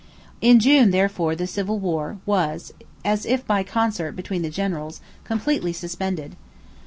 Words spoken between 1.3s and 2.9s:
the civil war was,